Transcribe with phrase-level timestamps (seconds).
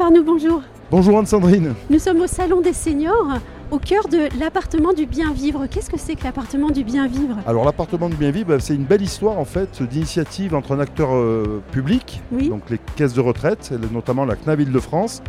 [0.00, 0.62] Arnoux, bonjour.
[0.90, 1.74] Bonjour Anne-Sandrine.
[1.90, 3.38] Nous sommes au Salon des Seniors,
[3.70, 5.66] au cœur de l'appartement du bien vivre.
[5.66, 7.36] Qu'est-ce que c'est que l'appartement du bien vivre?
[7.46, 11.14] Alors l'appartement du bien vivre, c'est une belle histoire en fait d'initiative entre un acteur
[11.14, 12.48] euh, public, Oui.
[12.48, 15.20] donc les caisses de retraite, notamment la CNAV de France,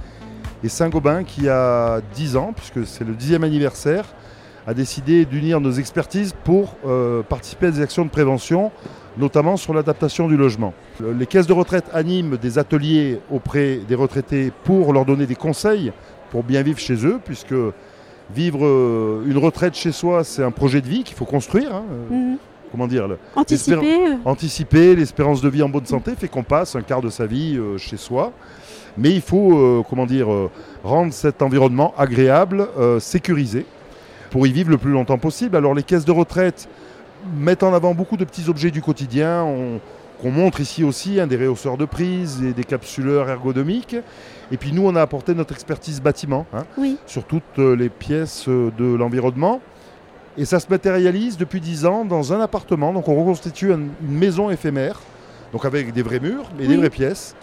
[0.64, 4.06] et Saint-Gobain qui a 10 ans, puisque c'est le 10e anniversaire,
[4.68, 8.72] a décidé d'unir nos expertises pour euh, participer à des actions de prévention,
[9.18, 10.74] notamment sur l'adaptation du logement.
[11.00, 15.36] Le- Les caisses de retraite animent des ateliers auprès des retraités pour leur donner des
[15.36, 15.92] conseils
[16.32, 17.54] pour bien vivre chez eux, puisque
[18.34, 21.76] vivre euh, une retraite chez soi, c'est un projet de vie qu'il faut construire.
[21.76, 22.38] hein, euh, Mhm.
[22.72, 23.76] Comment dire Anticiper
[24.26, 27.56] Anticiper l'espérance de vie en bonne santé fait qu'on passe un quart de sa vie
[27.56, 28.32] euh, chez soi.
[28.98, 30.28] Mais il faut, comment dire,
[30.84, 32.68] rendre cet environnement agréable,
[33.00, 33.66] sécurisé,
[34.34, 35.56] pour y vivre le plus longtemps possible.
[35.56, 36.68] Alors les caisses de retraite
[37.38, 39.44] mettent en avant beaucoup de petits objets du quotidien.
[39.44, 39.80] On-
[40.22, 43.96] qu'on montre ici aussi, hein, des réhausseurs de prise et des capsuleurs ergonomiques.
[44.52, 46.98] Et puis nous, on a apporté notre expertise bâtiment hein, Oui.
[47.06, 49.60] sur toutes euh, les pièces euh, de l'environnement.
[50.38, 52.92] Et ça se matérialise depuis 10 ans dans un appartement.
[52.94, 55.02] Donc on reconstitue un- une maison éphémère,
[55.52, 57.36] donc avec des vrais murs et des vraies pièces.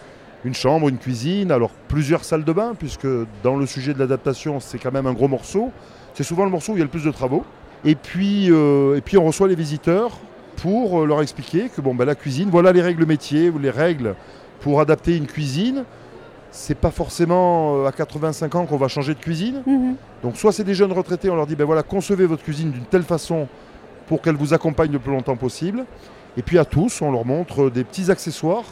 [0.45, 3.07] Une chambre, une cuisine, alors plusieurs salles de bain, puisque
[3.45, 5.71] dans le sujet de l'adaptation, c'est quand même un gros morceau.
[6.15, 7.45] C'est souvent le morceau où il y a le plus de travaux.
[7.85, 10.19] Et puis, euh, et puis on reçoit les visiteurs
[10.57, 13.71] pour euh, leur expliquer que bon, ben, la cuisine, voilà les règles métiers, ou les
[13.71, 14.15] règles
[14.61, 15.85] pour adapter une cuisine.
[16.51, 19.63] C'est pas forcément euh, à 85 ans qu'on va changer de cuisine.
[19.67, 19.95] Mhm.
[20.23, 22.85] Donc soit c'est des jeunes retraités, on leur dit ben voilà, concevez votre cuisine d'une
[22.85, 23.49] telle façon
[24.07, 25.87] pour qu'elle vous accompagne le plus longtemps possible.
[26.37, 28.65] Et puis à tous, on leur montre des petits accessoires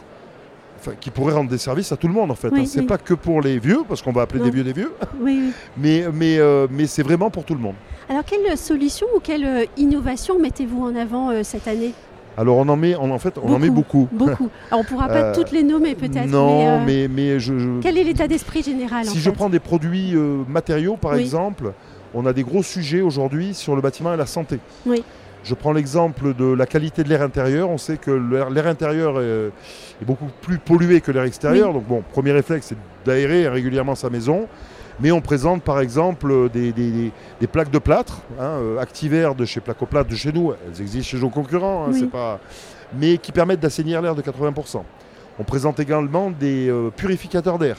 [0.79, 2.49] enfin, qui pourraient rendre des services à tout le monde en fait.
[2.51, 2.65] Oui, hein.
[2.67, 2.87] C'est oui.
[2.87, 4.47] pas que pour les vieux, parce qu'on va appeler Non.
[4.47, 7.75] des vieux des vieux, Oui, mais, mais, euh, mais c'est vraiment pour tout le monde.
[8.09, 11.93] Alors, quelle solution ou quelle euh, innovation mettez-vous en avant euh, cette année?
[12.37, 14.09] Alors on en met, on, en fait, on en met beaucoup.
[14.13, 14.49] Beaucoup.
[14.71, 16.27] Alors, on ne pourra pas Euh, toutes les nommer peut-être.
[16.29, 19.59] Non, mais, mais je, je- Quel est l'état d'esprit général en si je prends des
[19.59, 20.15] produits
[20.49, 21.73] matériaux par exemple,
[22.15, 24.61] on a des gros sujets aujourd'hui sur le bâtiment et la santé.
[24.87, 25.03] Oui.
[25.45, 27.71] Je prends l'exemple de la qualité de l'air intérieur.
[27.71, 28.11] On sait que
[28.51, 29.47] l'air intérieur est,
[30.03, 31.69] est beaucoup plus pollué que l'air extérieur.
[31.69, 31.75] Oui.
[31.75, 32.77] Donc bon, premier réflexe, c'est
[33.07, 34.47] d'aérer régulièrement sa maison.
[35.01, 39.35] Mais on présente par exemple des, des- des- des plaques de plâtre, hein, euh, Activair
[39.37, 40.53] de chez Placoplate de chez nous.
[40.67, 42.01] Elles existent chez nos concurrents, hein, Oui.
[42.01, 42.41] c'est pas...
[42.99, 44.83] mais qui permettent d'assainir l'air de 80%.
[45.39, 47.77] On présente également des euh, purificateurs d'air,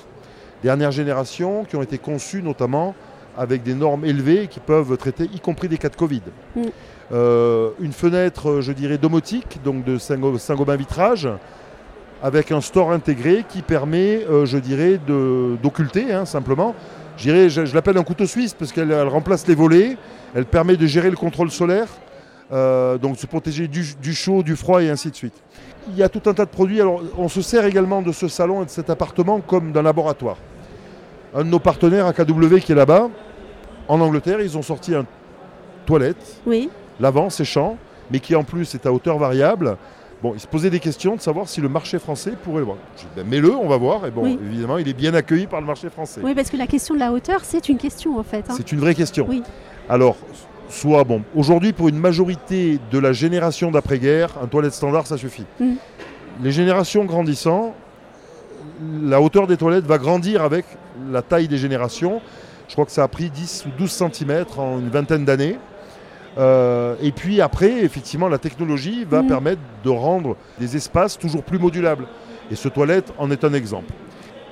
[0.64, 2.96] dernière génération, qui ont été conçus notamment
[3.38, 6.22] avec des normes élevées qui peuvent traiter y compris des cas de Covid.
[6.56, 6.62] Mm.
[7.12, 11.28] Euh, une fenêtre, euh, je dirais, domotique, donc de Saint-Go- Saint-Gobain Vitrage,
[12.22, 15.00] avec un store intégré qui permet, euh, je dirais,
[15.62, 16.76] d'occulter hein, simplement.
[17.18, 19.98] Je, l'appelle un couteau suisse parce qu'elle elle remplace les volets,
[20.36, 21.88] elle permet de gérer le contrôle solaire,
[22.52, 25.34] euh, donc se protéger du, du chaud, du froid et ainsi de suite.
[25.90, 26.80] Il y a tout un tas de produits.
[26.80, 30.38] Alors, on se sert également de ce salon et de cet appartement comme d'un laboratoire.
[31.34, 33.10] Un de nos partenaires, AKW, qui est là-bas,
[33.88, 35.06] en Angleterre, ils ont sorti un
[35.86, 36.70] toilette Oui.
[37.00, 37.78] L'avant séchant,
[38.12, 39.78] mais qui en plus est à hauteur variable.
[40.22, 42.78] Bon, il se posait des questions de savoir si le marché français pourrait le voir.
[43.16, 44.06] Ben, mets-le, on va voir.
[44.06, 44.38] Et bon, Oui.
[44.46, 46.20] évidemment, il est bien accueilli par le marché français.
[46.24, 48.44] oui, parce que la question de la hauteur, c'est une question en fait.
[48.50, 48.54] hein.
[48.58, 49.26] C'est une vraie question.
[49.30, 49.44] Oui.
[49.88, 50.18] Alors,
[50.68, 55.46] soit bon, aujourd'hui, pour une majorité de la génération d'après-guerre, un toilette standard, ça suffit.
[55.60, 55.76] Mm.
[56.44, 57.74] Les générations grandissant,
[59.04, 60.66] la hauteur des toilettes va grandir avec
[61.12, 62.22] la taille des générations.
[62.68, 65.58] Je crois que ça a pris 10 ou 12 cm en une vingtaine d'années.
[66.40, 69.28] Euh, et puis après, effectivement, la technologie va Mhm.
[69.28, 72.08] permettre de rendre des espaces toujours plus modulables.
[72.52, 73.92] Et ce toilette en est un exemple.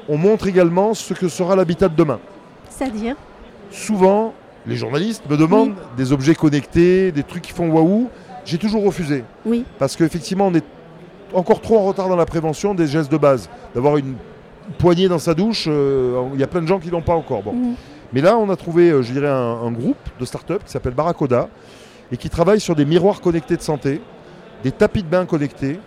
[0.09, 2.19] On montre également ce que sera l'habitat de demain
[2.69, 3.15] C'est-à-dire?
[3.71, 4.33] Souvent,
[4.65, 8.09] les journalistes me demandent des objets connectés, des trucs qui font waouh.
[8.45, 9.23] J'ai toujours refusé.
[9.45, 9.65] Oui.
[9.79, 10.63] Parce qu'effectivement, on est
[11.33, 13.49] encore trop en retard dans la prévention des gestes de base.
[13.75, 14.15] D'avoir une
[14.77, 17.43] poignée dans sa douche, euh, il y a plein de gens qui l'ont pas encore.
[17.43, 17.53] Bon.
[17.53, 17.75] Mhm.
[18.13, 21.49] Mais là, on a trouvé, euh, je dirais, un, groupe de start-up qui s'appelle Barracoda
[22.11, 24.02] et qui travaille sur des miroirs connectés de santé,
[24.64, 25.79] des tapis de bain connectés,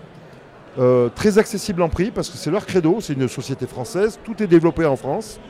[0.79, 4.41] euh, très accessibles en prix parce que c'est leur credo, c'est une société française, tout
[4.43, 5.41] est développé en France,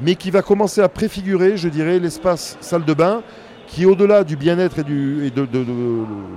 [0.00, 3.22] mais qui va commencer à préfigurer, je dirais, l'espace salle de bain
[3.66, 5.46] qui, au-delà du bien-être et, de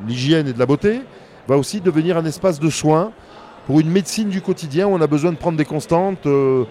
[0.08, 1.02] l'hygiène et de la beauté,
[1.48, 3.12] va aussi devenir un espace de soins
[3.68, 6.26] pour une médecine du quotidien où on a besoin de prendre des constantes.
[6.26, 6.66] euh,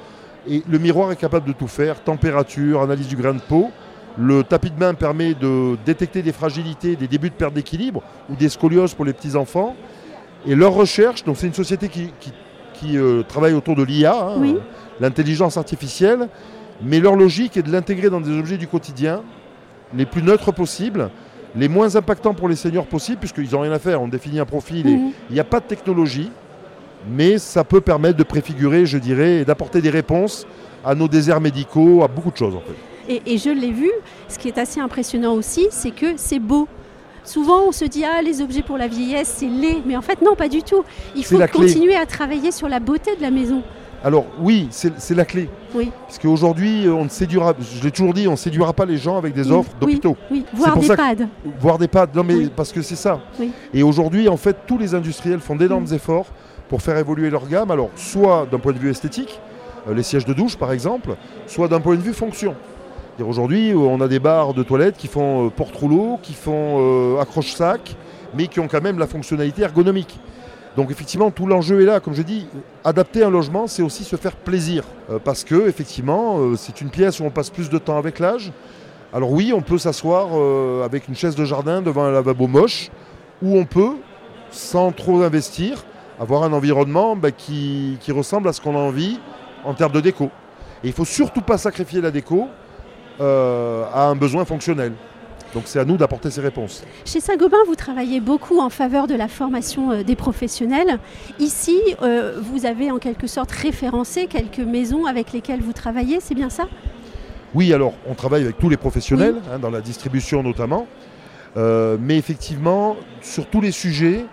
[0.48, 3.70] et le miroir est capable de tout faire, température, analyse du grain de peau.
[4.19, 8.34] Le tapis de bain permet de détecter des fragilités, des débuts de perte d'équilibre ou
[8.37, 9.76] des scolioses pour les petits-enfants.
[10.46, 12.32] Et leur recherche, donc c'est une société qui, qui-
[12.75, 14.54] qui, euh, travaille autour de l'IA, hein, Oui.
[14.56, 14.60] euh,
[15.00, 16.28] l'intelligence artificielle,
[16.82, 19.22] mais leur logique est de l'intégrer dans des objets du quotidien,
[19.94, 21.10] les plus neutres possibles,
[21.54, 24.46] les moins impactants pour les seniors possibles, puisqu'ils n'ont rien à faire, on définit un
[24.46, 25.10] profil et Mhm.
[25.28, 26.31] il n'y a pas de technologie.
[27.08, 30.47] Mais ça peut permettre de préfigurer, je dirais, et d'apporter des réponses
[30.85, 33.12] à nos déserts médicaux, à beaucoup de choses en fait.
[33.12, 33.91] Et, et je l'ai vu,
[34.29, 36.69] ce qui est assez impressionnant aussi, c'est que c'est beau.
[37.25, 40.23] Souvent, on se dit ah les objets pour la vieillesse c'est laid, mais en fait
[40.23, 40.85] non, pas du tout.
[41.14, 43.62] Il faut continuer à travailler sur la beauté de la maison.
[44.02, 45.50] Alors oui, c'est la clé.
[45.75, 45.91] Oui.
[46.06, 49.19] Parce qu'aujourd'hui, on ne séduira, je l'ai toujours dit, on ne séduira pas les gens
[49.19, 50.17] avec des offres Oui, d'hôpitaux.
[50.31, 51.26] Oui, voir pour des pads.
[51.61, 52.06] Voire des pads.
[52.14, 52.50] Non mais Oui.
[52.56, 53.20] parce que c'est ça.
[53.38, 53.50] Oui.
[53.75, 56.26] Et aujourd'hui, en fait, tous les industriels font d'énormes efforts
[56.70, 57.70] pour faire évoluer leur gamme.
[57.70, 59.40] Alors, soit d'un point de vue esthétique,
[59.88, 62.55] euh, les sièges de douche par exemple, soit d'un point de vue fonction.
[63.20, 67.96] Aujourd'hui, euh, on a des barres de toilettes qui font euh, porte-rouleau, qui font accroche-sac,
[68.34, 70.19] mais qui ont quand même la fonctionnalité ergonomique.
[70.76, 71.99] Donc effectivement, tout l'enjeu est là.
[71.99, 72.46] Comme je dis,
[72.84, 74.84] adapter un logement, c'est aussi se faire plaisir.
[75.25, 78.52] Parce que effectivement, c'est une pièce où on passe plus de temps avec l'âge.
[79.12, 80.28] Alors oui, on peut s'asseoir
[80.84, 82.90] avec une chaise de jardin devant un lavabo moche,
[83.43, 83.96] ou on peut,
[84.52, 85.84] sans trop investir,
[86.20, 89.19] avoir un environnement bah, qui, qui ressemble à ce qu'on a envie
[89.64, 90.31] en termes de déco.
[90.84, 92.49] Et il faut surtout pas sacrifier la déco
[93.20, 94.93] euh, à un besoin fonctionnel.
[95.55, 96.84] Donc c'est à nous d'apporter ces réponses.
[97.05, 100.99] Chez Saint-Gobain, vous travaillez beaucoup en faveur de la formation euh, des professionnels.
[101.38, 106.37] Ici, euh, vous avez en quelque sorte référencé quelques maisons avec lesquelles vous travaillez, c'est
[106.37, 106.69] bien ça?
[107.55, 110.87] Oui, alors on travaille avec tous les professionnels, hein, dans la distribution notamment.
[111.56, 114.25] Euh, mais effectivement, sur tous les sujets,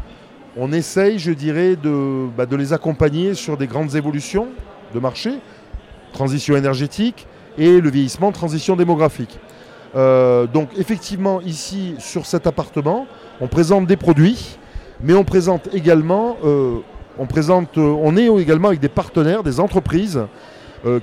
[0.57, 4.47] on essaye, je dirais, de, bah, de les accompagner sur des grandes évolutions
[4.93, 5.31] de marché,
[6.13, 7.27] transition énergétique
[7.57, 9.39] et le vieillissement, transition démographique.
[9.95, 13.07] Euh, donc effectivement, ici, sur cet appartement,
[13.39, 14.57] on présente des produits,
[15.01, 16.79] mais on présente également, euh,
[17.19, 20.21] euh, on est également avec des partenaires, des entreprises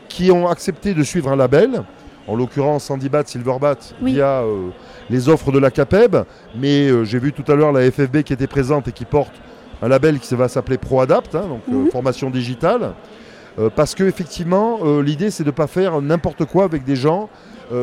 [0.08, 1.82] qui ont accepté de suivre un label,
[2.26, 4.15] en l'occurrence Sandibat, Silverbat, Oui.
[4.15, 4.69] via euh,
[5.11, 6.17] les offres de la CAPEB,
[6.56, 9.32] mais euh, j'ai vu tout à l'heure la FFB qui était présente et qui porte
[9.82, 11.91] un label qui va s'appeler ProAdapt, hein, donc euh, Mhm.
[11.91, 12.93] formation digitale,
[13.56, 17.29] Euh, parce que effectivement, l'idée c'est de ne pas faire n'importe quoi avec des gens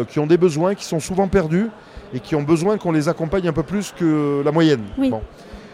[0.09, 1.69] qui ont des besoins, qui sont souvent perdus
[2.13, 4.83] et qui ont besoin qu'on les accompagne un peu plus que la moyenne.
[4.97, 5.11] Oui.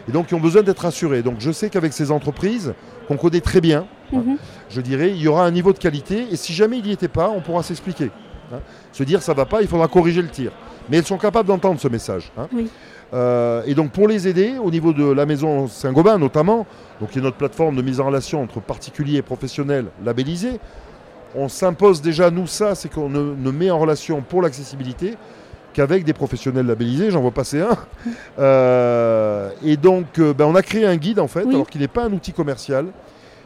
[0.08, 1.22] Et donc qui ont besoin d'être assurés.
[1.22, 2.74] Donc je sais qu'avec ces entreprises,
[3.08, 4.36] qu'on connaît très bien, Mhm.
[4.70, 7.08] je dirais, il y aura un niveau de qualité et si jamais il n'y était
[7.08, 8.10] pas, on pourra s'expliquer.
[8.52, 8.60] Hein.
[8.92, 10.52] Se dire ça va pas, il faudra corriger le tir.
[10.90, 12.30] Mais elles sont capables d'entendre ce message.
[12.38, 12.48] hein.
[12.52, 12.68] Oui.
[13.14, 16.66] Euh, et donc pour les aider, au niveau de la maison Saint-Gobain notamment,
[17.00, 20.60] donc qui est notre plateforme de mise en relation entre particuliers et professionnels labellisés,
[21.34, 25.14] on s'impose déjà, nous, ça, c'est qu'on ne, ne met en relation pour l'accessibilité
[25.74, 27.76] qu'avec des professionnels labellisés, j'en vois passer un.
[28.38, 31.54] Euh, et donc, euh, ben, on a créé un guide, en fait, Oui.
[31.54, 32.86] alors qu'il n'est pas un outil commercial,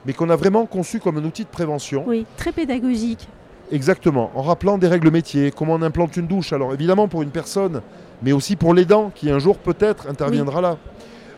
[0.06, 2.04] mais qu'on a vraiment conçu comme un outil de prévention.
[2.06, 3.28] Oui, très pédagogique.
[3.72, 6.52] Exactement, en rappelant des règles métiers, comment on implante une douche.
[6.52, 7.80] Alors évidemment pour une personne,
[8.22, 10.76] mais aussi pour l'aidant qui un jour peut-être interviendra là.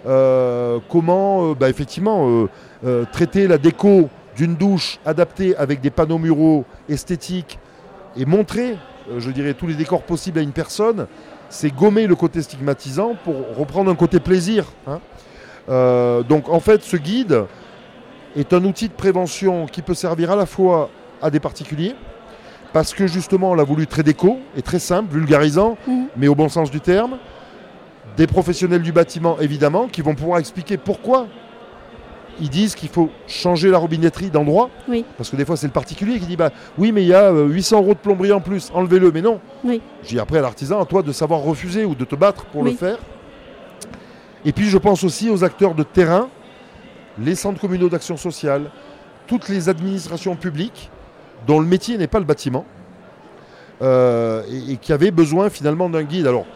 [0.05, 2.49] Euh, comment euh, bah, effectivement
[2.85, 7.61] euh, traiter la déco d'une douche adaptée avec des panneaux muraux esthétiques
[8.17, 8.79] et montrer,
[9.17, 11.07] je dirais, tous les décors possibles à une personne,
[11.49, 14.67] c'est gommer le côté stigmatisant pour reprendre un côté plaisir.
[14.89, 14.99] hein.
[16.29, 17.45] Donc en fait ce guide
[18.35, 20.91] est un outil de prévention qui peut servir à la fois
[21.23, 21.95] à des particuliers,
[22.75, 26.07] parce que justement on l'a voulu très déco et très simple, vulgarisant, Mhm.
[26.19, 27.17] mais au bon sens du terme.
[28.19, 31.27] Des professionnels du bâtiment évidemment qui vont pouvoir expliquer pourquoi
[32.41, 34.71] ils disent qu'il faut changer la robinetterie d'endroit.
[34.89, 35.05] Oui.
[35.17, 37.33] Parce que des fois c'est le particulier qui dit bah oui mais il y a
[37.33, 39.11] euh, 800 euros de plomberie en plus, enlevez-le.
[39.13, 39.41] Mais non.
[39.65, 39.81] Oui.
[40.03, 42.63] Je dis après à l'artisan, à toi de savoir refuser ou de te battre pour
[42.63, 42.73] Oui.
[42.73, 42.99] le faire.
[44.45, 46.29] Et puis je pense aussi aux acteurs de terrain,
[47.19, 48.71] les centres communaux d'action sociale,
[49.29, 50.91] toutes les administrations publiques
[51.47, 52.65] dont le métier n'est pas le bâtiment
[53.83, 56.27] euh, et, qui avaient besoin finalement d'un guide.
[56.27, 56.47] Alors,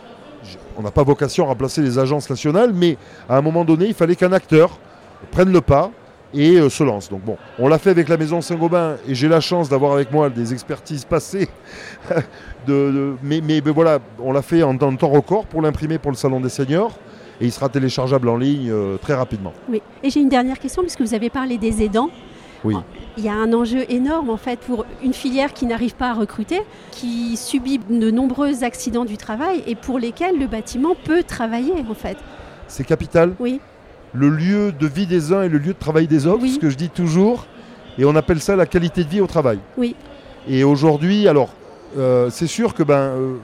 [0.77, 2.97] on n'a pas vocation à remplacer les agences nationales, mais
[3.29, 4.79] à un moment donné, il fallait qu'un acteur
[5.31, 5.91] prenne le pas
[6.33, 7.09] et euh, se lance.
[7.09, 10.13] Donc bon, on l'a fait avec la maison Saint-Gobain et j'ai la chance d'avoir avec
[10.13, 11.49] moi des expertises passées.
[13.23, 16.51] mais, voilà, on l'a fait en, en temps record pour l'imprimer pour le Salon des
[16.51, 16.93] Seniors
[17.41, 19.53] et il sera téléchargeable en ligne euh, très rapidement.
[19.69, 19.83] Oui.
[20.03, 22.11] Et j'ai une dernière question, puisque vous avez parlé des aidants.
[22.65, 22.77] Oui.
[23.17, 26.15] Il y a un enjeu énorme en fait pour une filière qui n'arrive pas à
[26.15, 26.61] recruter,
[26.91, 31.95] qui subit de nombreux accidents du travail et pour lesquels le bâtiment peut travailler en
[31.95, 32.17] fait.
[32.67, 33.35] C'est capital.
[33.41, 33.61] Oui,
[34.13, 36.51] Le lieu de vie des uns et le lieu de travail des autres, Oui.
[36.53, 37.47] ce que je dis toujours.
[37.99, 39.59] Et on appelle ça la qualité de vie au travail.
[39.77, 39.95] Oui.
[40.49, 41.51] Et aujourd'hui, alors,
[41.99, 43.35] euh, c'est sûr que ben, euh,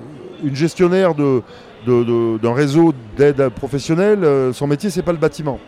[0.44, 1.42] une gestionnaire de,
[1.86, 5.58] d'un réseau d'aide professionnelle, euh, son métier, c'est pas le bâtiment.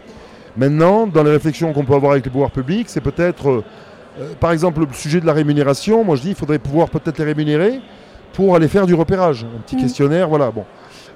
[0.56, 3.64] Maintenant, dans les réflexions qu'on peut avoir avec les pouvoirs publics, c'est peut-être, euh,
[4.20, 6.02] euh, par exemple, le sujet de la rémunération.
[6.04, 7.80] Moi, je dis, il faudrait pouvoir peut-être les rémunérer
[8.32, 9.44] pour aller faire du repérage.
[9.44, 9.80] Un petit Mm.
[9.80, 10.50] questionnaire, voilà.
[10.50, 10.64] Bon.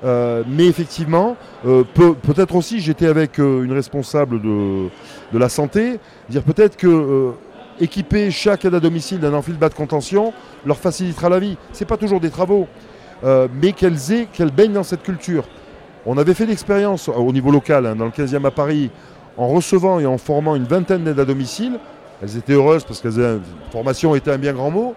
[0.04, 4.88] Euh, mais effectivement, euh, peut- peut-être aussi, j'étais avec une responsable de,
[5.32, 7.32] de la santé, dire peut-être que
[7.80, 10.32] équiper chaque aide à domicile d'un enfil bas de contention
[10.66, 11.56] leur facilitera la vie.
[11.72, 12.66] C'est pas toujours des travaux,
[13.22, 15.44] mais qu'elles aient, qu'elles baignent dans cette culture.
[16.06, 18.90] On avait fait l'expérience au niveau local, hein, dans le 15e à Paris,
[19.36, 21.78] en recevant et en formant une vingtaine d'aides à domicile.
[22.22, 23.38] Elles étaient heureuses parce que la
[23.70, 24.94] formation était un bien grand mot,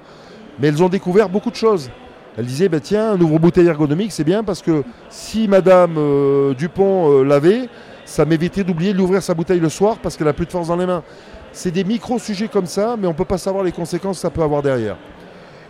[0.60, 1.90] mais elles ont découvert beaucoup de choses.
[2.38, 7.12] Elles disaient, bah, tiens, un ouvre-bouteille ergonomique, c'est bien parce que si Madame euh, Dupont
[7.12, 7.70] euh, l'avait,
[8.06, 10.68] ça m'évitait d'oublier de l'ouvrir sa bouteille le soir parce qu'elle n'a plus de force
[10.68, 11.04] dans les mains.
[11.52, 14.32] C'est des micro-sujets comme ça, mais on ne peut pas savoir les conséquences que ça
[14.32, 14.98] peut avoir derrière.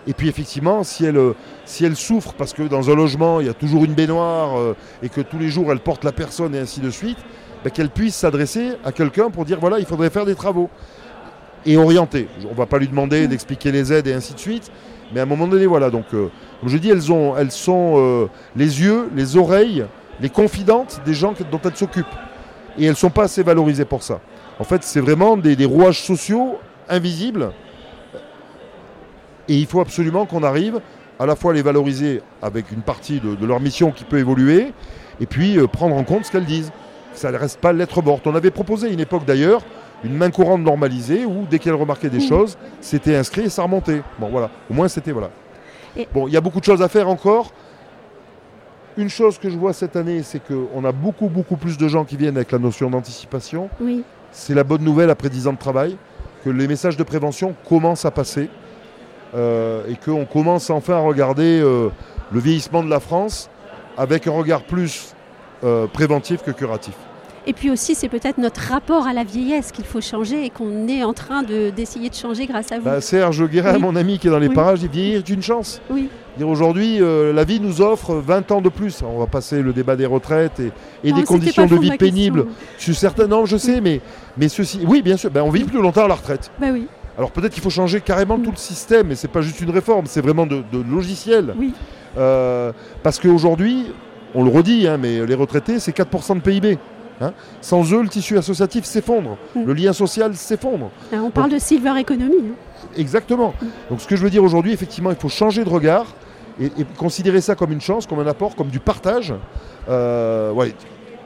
[0.07, 3.53] Et puis effectivement, si elle, euh, souffre parce que dans un logement, il y a
[3.53, 4.55] toujours une baignoire
[5.01, 7.17] et que tous les jours, elle porte la personne et ainsi de suite,
[7.63, 10.69] bah, qu'elle puisse s'adresser à quelqu'un pour dire, voilà, il faudrait faire des travaux.
[11.65, 12.27] Et orienter.
[12.45, 14.69] On ne va pas lui demander d'expliquer les aides et ainsi de suite,
[15.13, 15.89] mais à un moment donné, voilà.
[15.89, 16.27] Donc, euh,
[16.59, 18.27] comme je dis, elles, ont, elles sont euh,
[18.57, 19.85] les yeux, les oreilles,
[20.19, 22.05] les confidentes des gens dont elles s'occupent.
[22.77, 24.19] Et elles ne sont pas assez valorisées pour ça.
[24.59, 26.57] En fait, c'est vraiment des, des rouages sociaux
[26.89, 27.53] invisibles.
[29.47, 30.81] Et il faut absolument qu'on arrive
[31.19, 34.19] à la fois à les valoriser avec une partie de, de leur mission qui peut
[34.19, 34.73] évoluer,
[35.21, 36.73] et puis euh, prendre en compte ce qu'elles disent.
[37.13, 38.25] Ça ne reste pas lettre morte.
[38.27, 39.61] On avait proposé à une époque d'ailleurs
[40.03, 44.01] une main courante normalisée où dès qu'elles remarquaient des choses, c'était inscrit et ça remontait.
[44.19, 45.29] Bon voilà, au moins c'était voilà.
[45.95, 47.51] Et- Bon, il y a beaucoup de choses à faire encore.
[48.97, 52.03] Une chose que je vois cette année, c'est qu'on a beaucoup, beaucoup plus de gens
[52.05, 53.69] qui viennent avec la notion d'anticipation.
[53.81, 54.03] Oui.
[54.31, 55.97] C'est la bonne nouvelle après 10 ans de travail,
[56.43, 58.49] que les messages de prévention commencent à passer
[59.35, 61.89] euh, et qu'on commence enfin à regarder euh,
[62.31, 63.49] le vieillissement de la France
[63.97, 65.15] avec un regard plus
[65.63, 66.93] euh, préventif que curatif.
[67.45, 70.87] Et puis aussi, c'est peut-être notre rapport à la vieillesse qu'il faut changer et qu'on
[70.87, 72.85] est en train de- d'essayer de, changer grâce à vous.
[72.85, 73.81] Bah, Serge Guérin, Oui.
[73.81, 74.55] mon ami qui est dans les Oui.
[74.55, 75.81] parages, dit vieillir est une chance.
[75.89, 76.09] oui.
[76.41, 79.03] Aujourd'hui, euh, la vie nous offre 20 ans de plus.
[79.03, 80.71] On va passer le débat des retraites et,
[81.03, 82.47] et Non, des conditions de vie pénibles.
[82.79, 84.01] Sur certains, non, je sais, mais,
[84.35, 86.49] mais ceci, oui, bien sûr, ben, on vit plus longtemps à la retraite.
[86.59, 86.87] Bah oui,
[87.19, 90.07] Alors peut-être qu'il faut changer carrément tout le système, et c'est pas juste une réforme,
[90.07, 91.53] c'est vraiment de, de logiciel.
[91.59, 91.71] oui.
[92.17, 92.71] Euh,
[93.03, 93.87] parce qu'aujourd'hui,
[94.35, 96.77] on le redit, hein, mais les retraités, c'est 4% de PIB.
[97.21, 97.33] hein.
[97.61, 99.63] Sans eux, le tissu associatif s'effondre, Mm.
[99.65, 100.89] le lien social s'effondre.
[101.11, 102.37] Ah, On parle de silver economy.
[102.51, 102.87] hein.
[102.97, 103.53] Exactement.
[103.89, 106.07] Donc ce que je veux dire aujourd'hui, effectivement, il faut changer de regard
[106.59, 109.33] et, et considérer ça comme une chance, comme un apport, comme du partage.
[109.89, 110.73] Euh, ouais.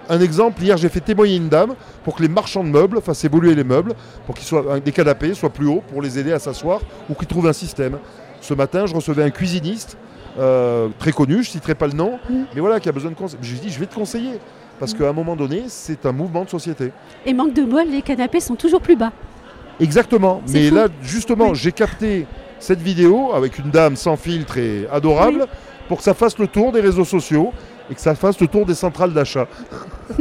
[0.09, 1.73] Un exemple, hier j'ai fait témoigner une dame
[2.05, 3.93] pour que les marchands de meubles fassent évoluer les meubles,
[4.25, 7.27] pour qu'ils soient des canapés soient plus hauts, pour les aider à s'asseoir ou qu'ils
[7.27, 7.97] trouvent un système.
[8.39, 9.97] Ce matin, je recevais un cuisiniste
[10.39, 12.43] euh, très connu, je ne citerai pas le nom, Mm.
[12.53, 13.39] mais voilà, qui a besoin de conseils.
[13.41, 14.39] Je lui dit, je vais te conseiller,
[14.79, 14.97] parce Mm.
[14.97, 16.91] qu'à un moment donné, c'est un mouvement de société.
[17.25, 19.11] Et manque de bol, les canapés sont toujours plus bas.
[19.79, 20.41] Exactement.
[20.49, 20.75] Mais fou.
[20.75, 21.55] là, justement, Oui.
[21.55, 22.25] j'ai capté
[22.59, 25.45] cette vidéo avec une dame sans filtre et adorable
[25.87, 27.53] pour que ça fasse le tour des réseaux sociaux
[27.89, 29.47] et que ça fasse le tour des centrales d'achat.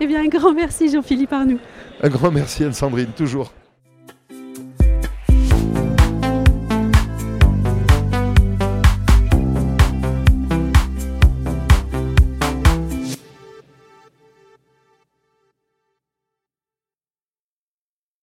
[0.00, 1.58] Eh bien, un grand merci Jean-Philippe Arnoux.
[2.02, 3.52] Un grand merci Anne-Sandrine, toujours.